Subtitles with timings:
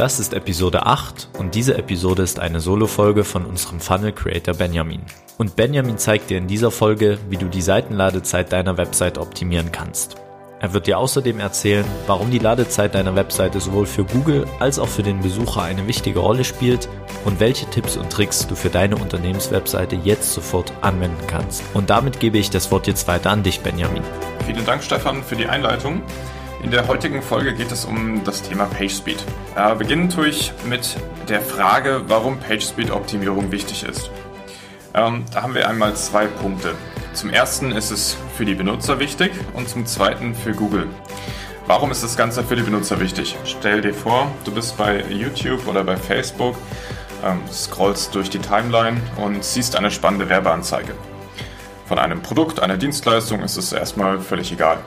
[0.00, 5.02] Das ist Episode 8 und diese Episode ist eine Solo-Folge von unserem Funnel Creator Benjamin.
[5.36, 10.16] Und Benjamin zeigt dir in dieser Folge, wie du die Seitenladezeit deiner Website optimieren kannst.
[10.58, 14.88] Er wird dir außerdem erzählen, warum die Ladezeit deiner Webseite sowohl für Google als auch
[14.88, 16.88] für den Besucher eine wichtige Rolle spielt
[17.26, 21.62] und welche Tipps und Tricks du für deine Unternehmenswebseite jetzt sofort anwenden kannst.
[21.74, 24.02] Und damit gebe ich das Wort jetzt weiter an dich, Benjamin.
[24.46, 26.00] Vielen Dank, Stefan, für die Einleitung.
[26.62, 29.24] In der heutigen Folge geht es um das Thema PageSpeed.
[29.56, 30.94] Äh, beginnen tue ich mit
[31.28, 34.10] der Frage, warum PageSpeed-Optimierung wichtig ist.
[34.92, 36.74] Ähm, da haben wir einmal zwei Punkte.
[37.14, 40.86] Zum ersten ist es für die Benutzer wichtig und zum zweiten für Google.
[41.66, 43.36] Warum ist das Ganze für die Benutzer wichtig?
[43.44, 46.56] Stell dir vor, du bist bei YouTube oder bei Facebook,
[47.24, 50.92] ähm, scrollst durch die Timeline und siehst eine spannende Werbeanzeige.
[51.86, 54.78] Von einem Produkt, einer Dienstleistung ist es erstmal völlig egal.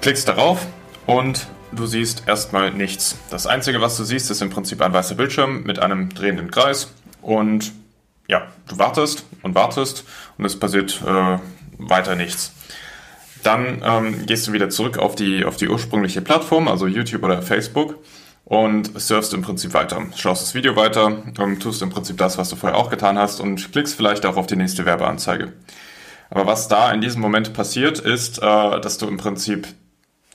[0.00, 0.64] Klickst darauf
[1.06, 3.16] und du siehst erstmal nichts.
[3.30, 6.92] Das Einzige, was du siehst, ist im Prinzip ein weißer Bildschirm mit einem drehenden Kreis
[7.20, 7.72] und
[8.28, 10.04] ja, du wartest und wartest
[10.38, 11.38] und es passiert äh,
[11.78, 12.52] weiter nichts.
[13.42, 17.42] Dann ähm, gehst du wieder zurück auf die, auf die ursprüngliche Plattform, also YouTube oder
[17.42, 17.98] Facebook
[18.44, 20.02] und surfst im Prinzip weiter.
[20.16, 23.40] Schaust das Video weiter, ähm, tust im Prinzip das, was du vorher auch getan hast
[23.40, 25.52] und klickst vielleicht auch auf die nächste Werbeanzeige.
[26.30, 29.66] Aber was da in diesem Moment passiert, ist, äh, dass du im Prinzip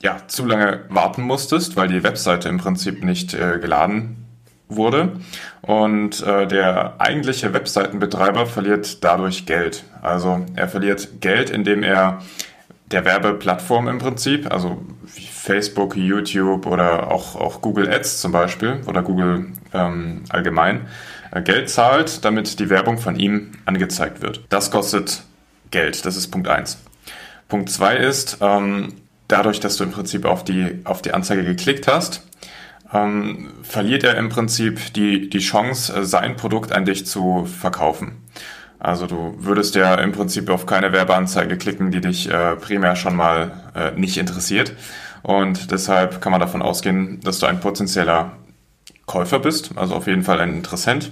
[0.02, 4.24] ja, zu lange warten musstest, weil die Webseite im Prinzip nicht äh, geladen
[4.68, 5.12] wurde.
[5.62, 9.84] Und äh, der eigentliche Webseitenbetreiber verliert dadurch Geld.
[10.02, 12.22] Also er verliert Geld, indem er
[12.90, 19.02] der Werbeplattform im Prinzip, also Facebook, YouTube oder auch, auch Google Ads zum Beispiel oder
[19.02, 20.86] Google ähm, allgemein,
[21.32, 24.44] äh, Geld zahlt, damit die Werbung von ihm angezeigt wird.
[24.48, 25.22] Das kostet
[25.70, 26.78] Geld, das ist Punkt eins.
[27.48, 28.94] Punkt zwei ist, ähm,
[29.28, 32.26] dadurch, dass du im Prinzip auf die, auf die Anzeige geklickt hast,
[32.92, 38.24] ähm, verliert er im Prinzip die, die Chance, äh, sein Produkt an dich zu verkaufen.
[38.80, 43.16] Also du würdest ja im Prinzip auf keine Werbeanzeige klicken, die dich äh, primär schon
[43.16, 44.72] mal äh, nicht interessiert.
[45.22, 48.32] Und deshalb kann man davon ausgehen, dass du ein potenzieller
[49.06, 51.10] Käufer bist, also auf jeden Fall ein Interessent.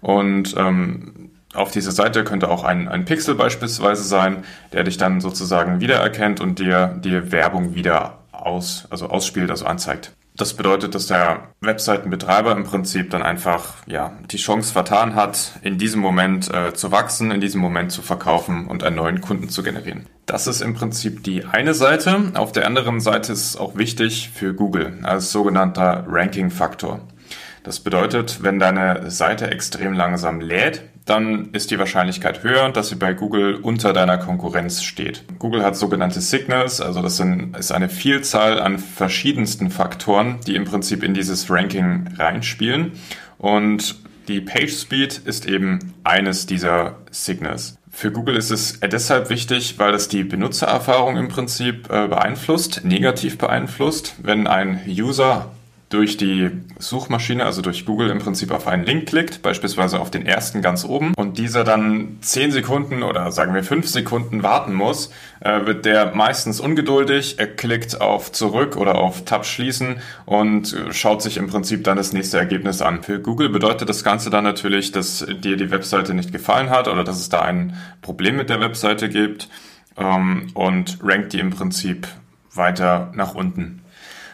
[0.00, 5.20] Und ähm, auf dieser Seite könnte auch ein, ein Pixel beispielsweise sein, der dich dann
[5.20, 10.12] sozusagen wiedererkennt und dir, dir Werbung wieder aus, also ausspielt, also anzeigt.
[10.36, 15.78] Das bedeutet, dass der Webseitenbetreiber im Prinzip dann einfach ja die Chance vertan hat, in
[15.78, 19.64] diesem Moment äh, zu wachsen, in diesem Moment zu verkaufen und einen neuen Kunden zu
[19.64, 20.06] generieren.
[20.26, 22.30] Das ist im Prinzip die eine Seite.
[22.34, 27.00] Auf der anderen Seite ist es auch wichtig für Google als sogenannter Ranking-Faktor.
[27.64, 32.96] Das bedeutet, wenn deine Seite extrem langsam lädt, dann ist die Wahrscheinlichkeit höher, dass sie
[32.96, 35.24] bei Google unter deiner Konkurrenz steht.
[35.38, 40.64] Google hat sogenannte Signals, also das sind, ist eine Vielzahl an verschiedensten Faktoren, die im
[40.64, 42.92] Prinzip in dieses Ranking reinspielen.
[43.38, 43.96] Und
[44.28, 47.78] die Page Speed ist eben eines dieser Signals.
[47.90, 53.38] Für Google ist es deshalb wichtig, weil es die Benutzererfahrung im Prinzip äh, beeinflusst, negativ
[53.38, 54.14] beeinflusst.
[54.22, 55.50] Wenn ein User
[55.88, 60.26] durch die Suchmaschine, also durch Google im Prinzip auf einen Link klickt, beispielsweise auf den
[60.26, 65.10] ersten ganz oben, und dieser dann 10 Sekunden oder sagen wir 5 Sekunden warten muss,
[65.40, 71.22] äh, wird der meistens ungeduldig, er klickt auf Zurück oder auf Tab schließen und schaut
[71.22, 73.02] sich im Prinzip dann das nächste Ergebnis an.
[73.02, 77.04] Für Google bedeutet das Ganze dann natürlich, dass dir die Webseite nicht gefallen hat oder
[77.04, 79.48] dass es da ein Problem mit der Webseite gibt
[79.96, 82.06] ähm, und rankt die im Prinzip
[82.54, 83.82] weiter nach unten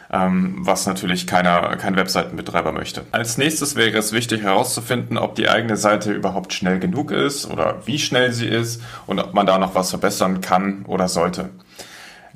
[0.09, 3.05] was natürlich keiner, kein Webseitenbetreiber möchte.
[3.11, 7.81] Als nächstes wäre es wichtig herauszufinden, ob die eigene Seite überhaupt schnell genug ist oder
[7.85, 11.49] wie schnell sie ist und ob man da noch was verbessern kann oder sollte.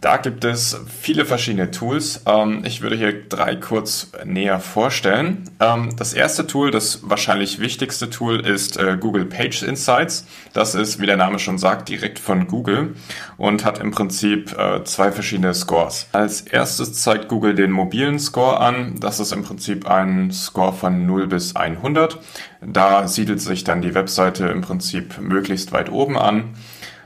[0.01, 2.21] Da gibt es viele verschiedene Tools.
[2.25, 5.43] Ähm, ich würde hier drei kurz näher vorstellen.
[5.59, 10.25] Ähm, das erste Tool, das wahrscheinlich wichtigste Tool, ist äh, Google Page Insights.
[10.53, 12.95] Das ist, wie der Name schon sagt, direkt von Google
[13.37, 16.07] und hat im Prinzip äh, zwei verschiedene Scores.
[16.13, 18.95] Als erstes zeigt Google den mobilen Score an.
[19.01, 22.19] Das ist im Prinzip ein Score von 0 bis 100.
[22.61, 26.55] Da siedelt sich dann die Webseite im Prinzip möglichst weit oben an,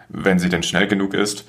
[0.10, 1.45] wenn sie denn schnell genug ist.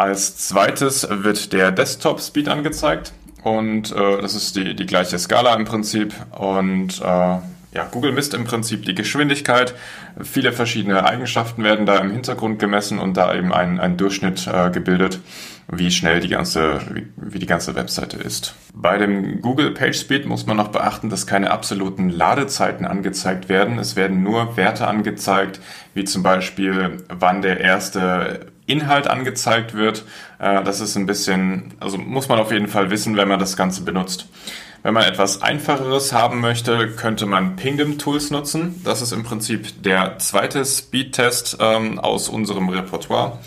[0.00, 3.12] Als zweites wird der Desktop Speed angezeigt
[3.42, 8.32] und äh, das ist die, die gleiche Skala im Prinzip und äh, ja, Google misst
[8.32, 9.74] im Prinzip die Geschwindigkeit.
[10.22, 14.70] Viele verschiedene Eigenschaften werden da im Hintergrund gemessen und da eben ein, ein Durchschnitt äh,
[14.70, 15.20] gebildet,
[15.70, 18.54] wie schnell die ganze, wie, wie die ganze Webseite ist.
[18.72, 23.78] Bei dem Google PageSpeed muss man noch beachten, dass keine absoluten Ladezeiten angezeigt werden.
[23.78, 25.60] Es werden nur Werte angezeigt,
[25.92, 30.04] wie zum Beispiel, wann der erste Inhalt angezeigt wird.
[30.38, 33.56] Äh, das ist ein bisschen, also muss man auf jeden Fall wissen, wenn man das
[33.56, 34.28] Ganze benutzt.
[34.82, 38.80] Wenn man etwas Einfacheres haben möchte, könnte man Pingdom Tools nutzen.
[38.82, 43.38] Das ist im Prinzip der zweite Speedtest ähm, aus unserem Repertoire.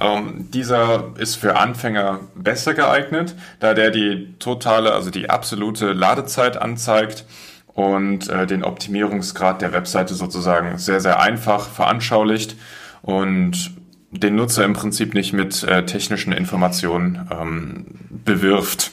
[0.00, 6.56] Ähm, dieser ist für Anfänger besser geeignet, da der die totale, also die absolute Ladezeit
[6.56, 7.26] anzeigt
[7.74, 12.56] und äh, den Optimierungsgrad der Webseite sozusagen sehr, sehr einfach veranschaulicht
[13.02, 13.76] und
[14.12, 18.92] den Nutzer im Prinzip nicht mit äh, technischen Informationen ähm, bewirft.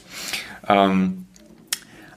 [0.68, 1.26] Ähm,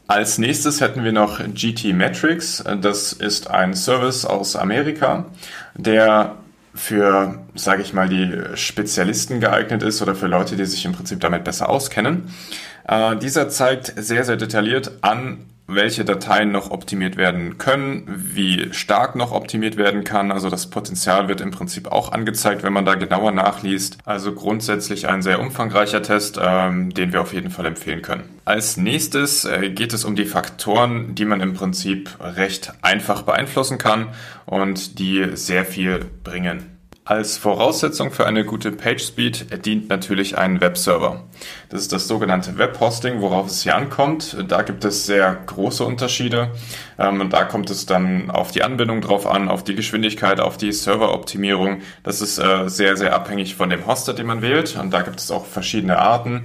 [0.07, 2.63] als nächstes hätten wir noch GT Metrics.
[2.81, 5.27] Das ist ein Service aus Amerika,
[5.75, 6.37] der
[6.75, 11.21] für, sage ich mal, die Spezialisten geeignet ist oder für Leute, die sich im Prinzip
[11.21, 12.33] damit besser auskennen.
[12.87, 18.05] Äh, dieser zeigt sehr, sehr detailliert an, welche Dateien noch optimiert werden können,
[18.35, 20.33] wie stark noch optimiert werden kann.
[20.33, 23.99] Also das Potenzial wird im Prinzip auch angezeigt, wenn man da genauer nachliest.
[24.05, 28.25] Also grundsätzlich ein sehr umfangreicher Test, ähm, den wir auf jeden Fall empfehlen können.
[28.45, 33.79] Als nächstes äh, geht es um die Faktoren, die man im Prinzip recht einfach beeinflussen
[33.79, 34.09] kann
[34.47, 36.72] und die sehr viel bringen.
[37.13, 41.25] Als Voraussetzung für eine gute PageSpeed dient natürlich ein Webserver.
[41.69, 44.35] Das ist das sogenannte Webhosting, worauf es hier ankommt.
[44.49, 46.53] Da gibt es sehr große Unterschiede
[46.99, 50.57] ähm, und da kommt es dann auf die Anbindung drauf an, auf die Geschwindigkeit, auf
[50.57, 51.83] die Serveroptimierung.
[52.03, 55.21] Das ist äh, sehr, sehr abhängig von dem Hoster, den man wählt und da gibt
[55.21, 56.45] es auch verschiedene Arten.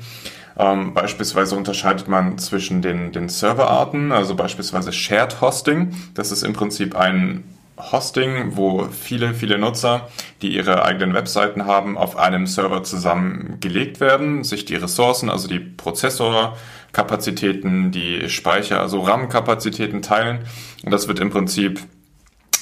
[0.57, 5.95] Ähm, beispielsweise unterscheidet man zwischen den, den Serverarten, also beispielsweise Shared Hosting.
[6.13, 7.45] Das ist im Prinzip ein
[7.77, 10.09] Hosting, wo viele, viele Nutzer,
[10.41, 15.59] die ihre eigenen Webseiten haben, auf einem Server zusammengelegt werden, sich die Ressourcen, also die
[15.59, 20.39] Prozessorkapazitäten, die Speicher, also RAM-Kapazitäten teilen.
[20.83, 21.81] Und das wird im Prinzip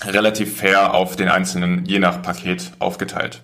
[0.04, 3.42] relativ fair auf den einzelnen, je nach Paket aufgeteilt.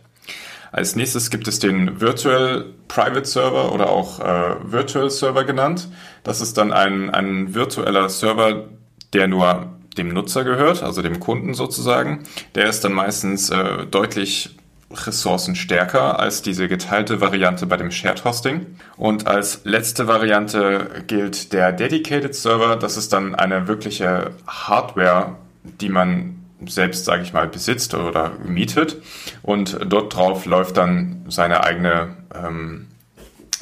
[0.73, 5.89] Als nächstes gibt es den Virtual Private Server oder auch äh, Virtual Server genannt.
[6.23, 8.69] Das ist dann ein, ein virtueller Server,
[9.13, 12.23] der nur dem Nutzer gehört, also dem Kunden sozusagen.
[12.55, 14.55] Der ist dann meistens äh, deutlich
[14.93, 18.65] ressourcenstärker als diese geteilte Variante bei dem Shared Hosting.
[18.97, 22.75] Und als letzte Variante gilt der Dedicated Server.
[22.75, 28.97] Das ist dann eine wirkliche Hardware, die man selbst, sage ich mal, besitzt oder mietet.
[29.41, 32.87] Und dort drauf läuft dann seine eigene, ähm,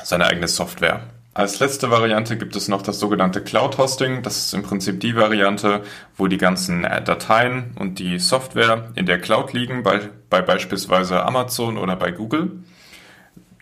[0.03, 1.03] seine eigene Software.
[1.39, 4.23] Als letzte Variante gibt es noch das sogenannte Cloud Hosting.
[4.23, 5.83] Das ist im Prinzip die Variante,
[6.17, 11.23] wo die ganzen äh, Dateien und die Software in der Cloud liegen, bei, bei beispielsweise
[11.23, 12.51] Amazon oder bei Google.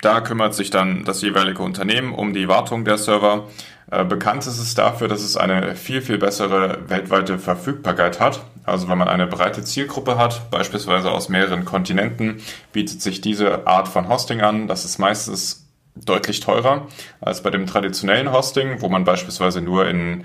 [0.02, 3.46] Da kümmert sich dann das jeweilige Unternehmen um die Wartung der Server.
[3.92, 8.42] Äh, bekannt ist es dafür, dass es eine viel, viel bessere weltweite Verfügbarkeit hat.
[8.64, 12.38] Also wenn man eine breite Zielgruppe hat, beispielsweise aus mehreren Kontinenten,
[12.72, 14.66] bietet sich diese Art von Hosting an.
[14.66, 15.67] Das ist meistens
[16.04, 16.86] deutlich teurer
[17.20, 20.24] als bei dem traditionellen Hosting, wo man beispielsweise nur in,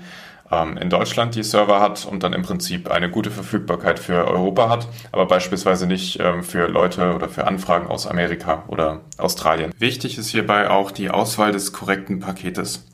[0.50, 4.68] ähm, in Deutschland die Server hat und dann im Prinzip eine gute Verfügbarkeit für Europa
[4.68, 9.72] hat, aber beispielsweise nicht ähm, für Leute oder für Anfragen aus Amerika oder Australien.
[9.78, 12.86] Wichtig ist hierbei auch die Auswahl des korrekten Paketes.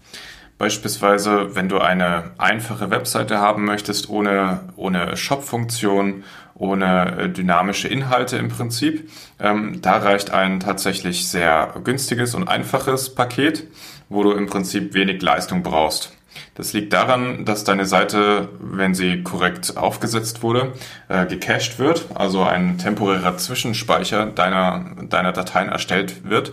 [0.61, 6.23] Beispielsweise, wenn du eine einfache Webseite haben möchtest, ohne, ohne Shop-Funktion,
[6.55, 9.09] ohne äh, dynamische Inhalte im Prinzip,
[9.39, 13.69] ähm, da reicht ein tatsächlich sehr günstiges und einfaches Paket,
[14.11, 16.13] wo du im Prinzip wenig Leistung brauchst.
[16.57, 20.75] Das liegt daran, dass deine Seite, wenn sie korrekt aufgesetzt wurde,
[21.09, 26.53] äh, gecached wird, also ein temporärer Zwischenspeicher deiner, deiner Dateien erstellt wird,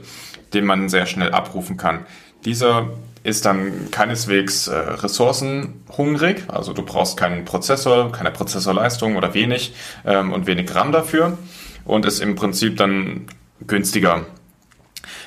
[0.53, 2.05] den man sehr schnell abrufen kann.
[2.45, 2.89] Dieser
[3.23, 9.73] ist dann keineswegs äh, ressourcenhungrig, also du brauchst keinen Prozessor, keine Prozessorleistung oder wenig
[10.05, 11.37] ähm, und wenig RAM dafür
[11.83, 13.27] und ist im Prinzip dann
[13.65, 14.25] günstiger.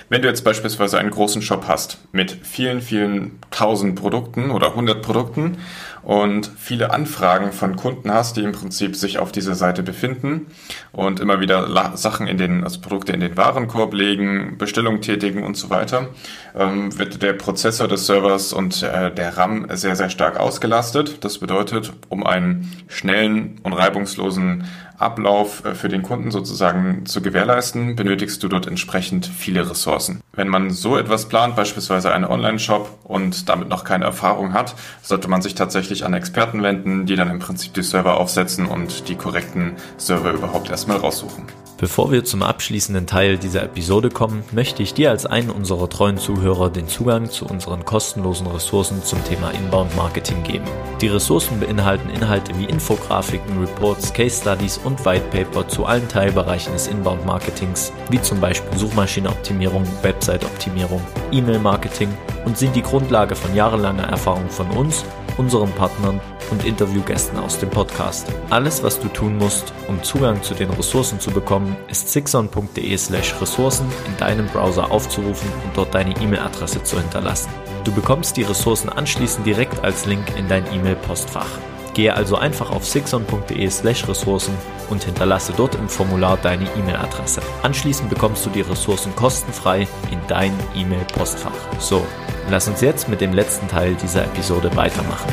[0.08, 5.02] Wenn du jetzt beispielsweise einen großen Shop hast mit vielen, vielen tausend Produkten oder hundert
[5.02, 5.58] Produkten
[6.02, 10.46] und viele Anfragen von Kunden hast, die im Prinzip sich auf dieser Seite befinden
[10.92, 15.56] und immer wieder Sachen in den, also Produkte in den Warenkorb legen, Bestellungen tätigen und
[15.56, 16.08] so weiter,
[16.56, 21.24] ähm, wird der Prozessor des Servers und äh, der RAM sehr, sehr stark ausgelastet.
[21.24, 24.64] Das bedeutet, um einen schnellen und reibungslosen
[25.00, 30.20] Ablauf äh, für den Kunden sozusagen zu gewährleisten, benötigst du dort entsprechend viele Ressourcen.
[30.32, 35.28] Wenn man so etwas plant, beispielsweise einen Online-Shop und damit noch keine Erfahrung hat, sollte
[35.28, 39.16] man sich tatsächlich an Experten wenden, die dann im Prinzip die Server aufsetzen und die
[39.16, 41.44] korrekten Server überhaupt erstmal raussuchen.
[41.80, 46.18] Bevor wir zum abschließenden Teil dieser Episode kommen, möchte ich dir als einen unserer treuen
[46.18, 50.66] Zuhörer den Zugang zu unseren kostenlosen Ressourcen zum Thema Inbound Marketing geben.
[51.00, 56.74] Die Ressourcen beinhalten Inhalte wie Infografiken, Reports, Case Studies und White Paper zu allen Teilbereichen
[56.74, 61.00] des Inbound Marketings, wie zum Beispiel Suchmaschinenoptimierung, Website-Optimierung,
[61.32, 62.10] E-Mail-Marketing
[62.44, 65.02] und sind die Grundlage von jahrelanger Erfahrung von uns,
[65.38, 66.20] unseren Partnern
[66.50, 68.26] und Interviewgästen aus dem Podcast.
[68.50, 73.34] Alles, was du tun musst, um Zugang zu den Ressourcen zu bekommen, ist sixon.de slash
[73.40, 77.50] Ressourcen in deinem Browser aufzurufen und dort deine E-Mail-Adresse zu hinterlassen.
[77.84, 81.48] Du bekommst die Ressourcen anschließend direkt als Link in dein E-Mail-Postfach.
[81.94, 84.54] Gehe also einfach auf sixon.de slash Ressourcen
[84.90, 87.40] und hinterlasse dort im Formular deine E-Mail-Adresse.
[87.62, 91.52] Anschließend bekommst du die Ressourcen kostenfrei in dein E-Mail-Postfach.
[91.78, 92.04] So,
[92.50, 95.32] lass uns jetzt mit dem letzten Teil dieser Episode weitermachen.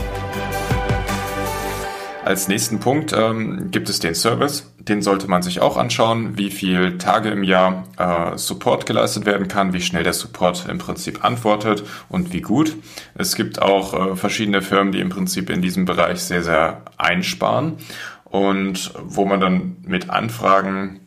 [2.28, 4.70] Als nächsten Punkt ähm, gibt es den Service.
[4.80, 9.48] Den sollte man sich auch anschauen, wie viel Tage im Jahr äh, Support geleistet werden
[9.48, 12.76] kann, wie schnell der Support im Prinzip antwortet und wie gut.
[13.16, 17.78] Es gibt auch äh, verschiedene Firmen, die im Prinzip in diesem Bereich sehr, sehr einsparen
[18.26, 21.00] und wo man dann mit Anfragen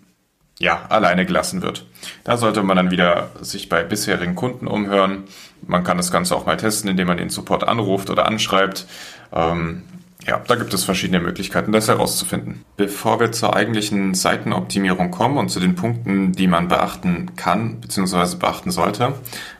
[0.59, 1.85] ja, alleine gelassen wird.
[2.25, 5.25] Da sollte man dann wieder sich bei bisherigen Kunden umhören.
[5.67, 8.87] Man kann das Ganze auch mal testen, indem man den Support anruft oder anschreibt.
[9.35, 9.83] Ähm,
[10.31, 12.65] ja, da gibt es verschiedene Möglichkeiten, das herauszufinden.
[12.77, 18.37] Bevor wir zur eigentlichen Seitenoptimierung kommen und zu den Punkten, die man beachten kann bzw.
[18.37, 19.15] beachten sollte,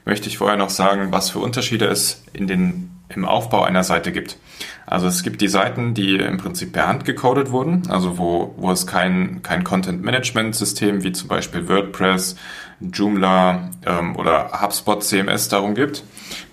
[0.05, 4.13] möchte ich vorher noch sagen, was für Unterschiede es in den, im Aufbau einer Seite
[4.13, 4.37] gibt.
[4.87, 8.71] Also es gibt die Seiten, die im Prinzip per Hand gecodet wurden, also wo, wo
[8.71, 12.37] es kein, kein Content-Management-System wie zum Beispiel WordPress,
[12.81, 16.05] Joomla ähm, oder HubSpot CMS darum gibt.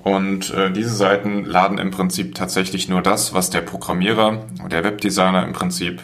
[0.04, 5.44] Und äh, diese Seiten laden im Prinzip tatsächlich nur das, was der Programmierer, der Webdesigner
[5.44, 6.01] im Prinzip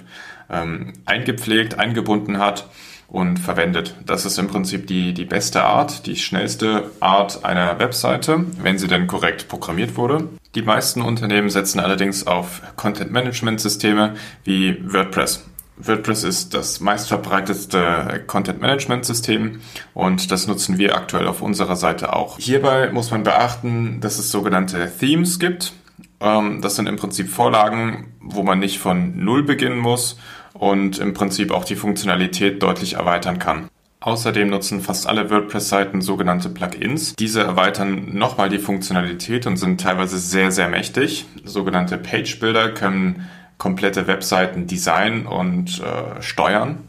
[0.50, 2.68] ähm, eingepflegt, eingebunden hat
[3.08, 3.96] und verwendet.
[4.06, 8.88] Das ist im Prinzip die, die beste Art, die schnellste Art einer Webseite, wenn sie
[8.88, 10.30] denn korrekt programmiert wurde.
[10.56, 15.46] Die meisten Unternehmen setzen allerdings auf Content-Management-Systeme wie WordPress.
[15.77, 19.60] WordPress ist das meistverbreitetste Content-Management-System
[19.94, 22.38] und das nutzen wir aktuell auf unserer Seite auch.
[22.38, 25.74] Hierbei muss man beachten, dass es sogenannte Themes gibt.
[26.20, 30.20] Ähm, das sind im Prinzip Vorlagen, wo man nicht von Null beginnen muss
[30.53, 33.70] und im Prinzip auch die Funktionalität deutlich erweitern kann.
[34.00, 37.15] Außerdem nutzen fast alle WordPress-Seiten sogenannte Plugins.
[37.15, 41.25] Diese erweitern nochmal die Funktionalität und sind teilweise sehr, sehr mächtig.
[41.46, 46.80] Sogenannte Page-Builder können komplette Webseiten designen und äh, steuern.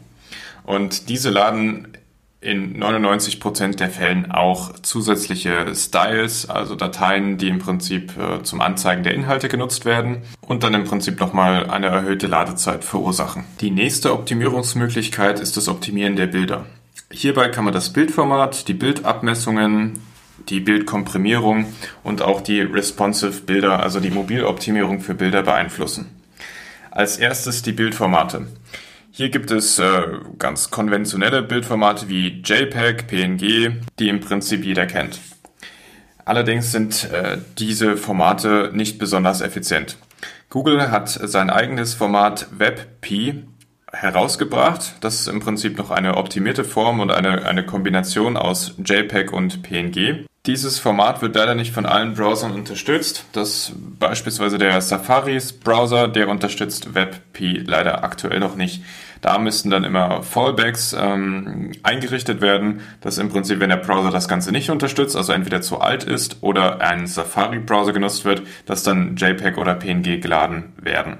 [0.63, 1.95] Und diese laden
[2.45, 9.03] in 99% der Fällen auch zusätzliche Styles, also Dateien, die im Prinzip äh, zum Anzeigen
[9.03, 13.45] der Inhalte genutzt werden und dann im Prinzip nochmal eine erhöhte Ladezeit verursachen.
[13.61, 16.65] Die nächste Optimierungsmöglichkeit ist das Optimieren der Bilder.
[17.11, 19.99] Hierbei kann man das Bildformat, die Bildabmessungen,
[20.49, 21.65] die Bildkomprimierung
[22.03, 26.14] und auch die Responsive Bilder, also die Mobiloptimierung für Bilder beeinflussen.
[26.95, 28.47] Als erstes die Bildformate.
[29.11, 30.01] Hier gibt es äh,
[30.39, 35.19] ganz konventionelle Bildformate wie JPEG, PNG, die im Prinzip jeder kennt.
[36.23, 39.97] Allerdings sind äh, diese Formate nicht besonders effizient.
[40.49, 43.43] Google hat sein eigenes Format WebP
[43.91, 44.95] herausgebracht.
[45.01, 49.63] Das ist im Prinzip noch eine optimierte Form und eine, eine Kombination aus JPEG und
[49.63, 50.25] PNG.
[50.45, 53.25] Dieses Format wird leider nicht von allen Browsern unterstützt.
[53.31, 58.83] Das beispielsweise der Safaris Browser, der unterstützt WebP leider aktuell noch nicht.
[59.21, 64.27] Da müssten dann immer Fallbacks ähm, eingerichtet werden, dass im Prinzip, wenn der Browser das
[64.27, 69.15] Ganze nicht unterstützt, also entweder zu alt ist oder ein Safari-Browser genutzt wird, dass dann
[69.15, 71.17] JPEG oder PNG geladen werden.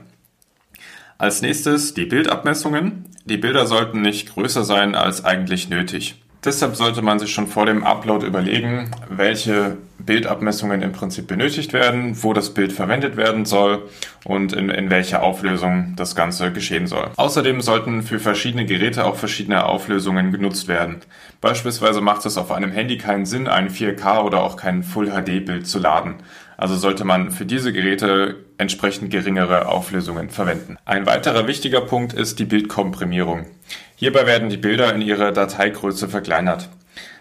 [1.17, 3.05] Als nächstes die Bildabmessungen.
[3.25, 6.21] Die Bilder sollten nicht größer sein als eigentlich nötig.
[6.45, 12.21] Deshalb sollte man sich schon vor dem Upload überlegen, welche Bildabmessungen im Prinzip benötigt werden,
[12.21, 13.89] wo das Bild verwendet werden soll
[14.23, 17.09] und in, in welcher Auflösung das Ganze geschehen soll.
[17.15, 20.97] Außerdem sollten für verschiedene Geräte auch verschiedene Auflösungen genutzt werden.
[21.41, 25.43] Beispielsweise macht es auf einem Handy keinen Sinn, ein 4K oder auch kein Full HD
[25.43, 26.15] Bild zu laden.
[26.57, 30.77] Also sollte man für diese Geräte entsprechend geringere Auflösungen verwenden.
[30.85, 33.45] Ein weiterer wichtiger Punkt ist die Bildkomprimierung.
[33.95, 36.69] Hierbei werden die Bilder in ihrer Dateigröße verkleinert.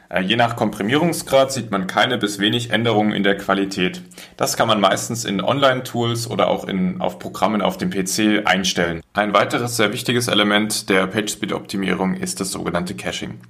[0.08, 4.02] Äh, je nach Komprimierungsgrad sieht man keine bis wenig Änderungen in der Qualität.
[4.36, 9.02] Das kann man meistens in Online-Tools oder auch in, auf Programmen auf dem PC einstellen.
[9.12, 13.40] Ein weiteres sehr wichtiges Element der PageSpeed-Optimierung ist das sogenannte Caching.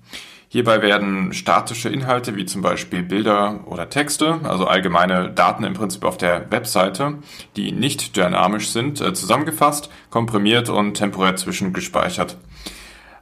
[0.49, 6.05] Hierbei werden statische Inhalte wie zum Beispiel Bilder oder Texte, also allgemeine Daten im Prinzip
[6.05, 7.19] auf der Webseite,
[7.57, 12.37] die nicht dynamisch sind, äh, zusammengefasst, komprimiert und temporär zwischengespeichert.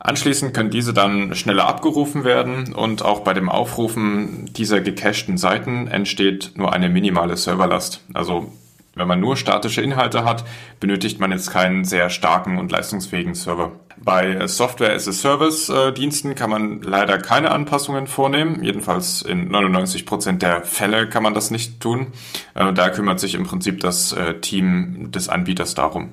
[0.04, 5.86] Anschließend können diese dann schneller abgerufen werden und auch bei dem Aufrufen dieser gecachten Seiten
[5.86, 8.02] entsteht nur eine minimale Serverlast.
[8.12, 8.52] Also
[8.96, 10.44] wenn man nur statische Inhalte hat,
[10.80, 13.72] benötigt man jetzt keinen sehr starken und leistungsfähigen Server.
[14.04, 18.64] Bei Software as a Service äh, Diensten kann man leider keine Anpassungen vornehmen.
[18.64, 22.08] Jedenfalls in 99 Prozent der Fälle kann man das nicht tun.
[22.54, 26.12] Äh, da kümmert sich im Prinzip das äh, Team des Anbieters darum.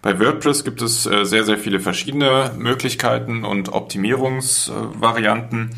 [0.00, 5.70] Bei WordPress gibt es sehr, sehr viele verschiedene Möglichkeiten und Optimierungsvarianten.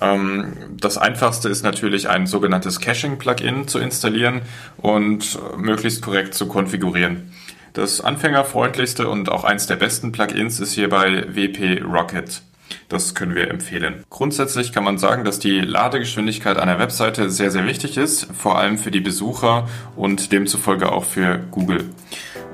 [0.00, 4.42] Ähm, das einfachste ist natürlich ein sogenanntes Caching-Plugin zu installieren
[4.76, 7.32] und möglichst korrekt zu konfigurieren.
[7.72, 12.42] Das anfängerfreundlichste und auch eins der besten Plugins ist hierbei WP Rocket.
[12.88, 14.04] Das können wir empfehlen.
[14.08, 18.78] Grundsätzlich kann man sagen, dass die Ladegeschwindigkeit einer Webseite sehr, sehr wichtig ist, vor allem
[18.78, 21.84] für die Besucher und demzufolge auch für Google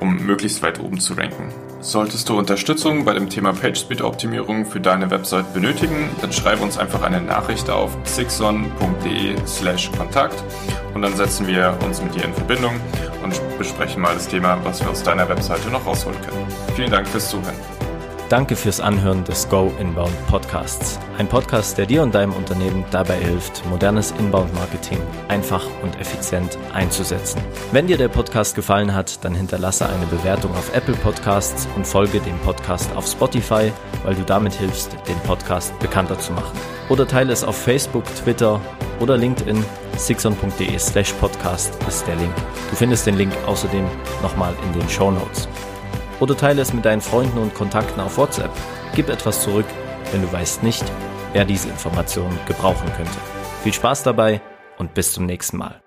[0.01, 1.53] um möglichst weit oben zu ranken.
[1.81, 7.03] Solltest du Unterstützung bei dem Thema PageSpeed-Optimierung für deine Website benötigen, dann schreibe uns einfach
[7.03, 10.43] eine Nachricht auf xixon.de slash Kontakt
[10.95, 12.75] und dann setzen wir uns mit dir in Verbindung
[13.23, 16.47] und besprechen mal das Thema, was wir aus deiner Webseite noch rausholen können.
[16.75, 17.78] Vielen Dank fürs Zuhören.
[18.29, 20.99] Danke fürs Anhören des Go Inbound Podcasts.
[21.17, 27.41] Ein Podcast, der dir und deinem Unternehmen dabei hilft, modernes Inbound-Marketing einfach und effizient einzusetzen.
[27.73, 32.21] Wenn dir der Podcast gefallen hat, dann hinterlasse eine Bewertung auf Apple Podcasts und folge
[32.21, 33.73] dem Podcast auf Spotify,
[34.05, 36.59] weil du damit hilfst, den Podcast bekannter zu machen.
[36.91, 38.61] Oder teile es auf Facebook, Twitter
[39.01, 39.65] oder LinkedIn.
[39.97, 42.35] sixon.de slash podcast ist der Link.
[42.69, 43.87] Du findest den Link außerdem
[44.23, 45.49] nochmal in den Show Notes
[46.21, 48.51] oder teile es mit deinen Freunden und Kontakten auf WhatsApp.
[48.95, 49.67] Gib etwas zurück,
[50.13, 50.85] wenn du weißt nicht,
[51.33, 53.19] wer diese Informationen gebrauchen könnte.
[53.63, 54.41] Viel Spaß dabei
[54.79, 55.81] und bis zum nächsten Mal.